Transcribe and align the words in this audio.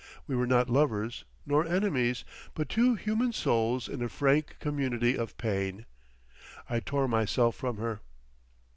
We 0.25 0.35
were 0.35 0.47
not 0.47 0.67
lovers 0.67 1.25
nor 1.45 1.63
enemies, 1.63 2.23
but 2.55 2.69
two 2.69 2.95
human 2.95 3.33
souls 3.33 3.87
in 3.87 4.01
a 4.01 4.09
frank 4.09 4.55
community 4.59 5.15
of 5.15 5.37
pain. 5.37 5.85
I 6.67 6.79
tore 6.79 7.07
myself 7.07 7.55
from 7.55 7.77
her. 7.77 7.99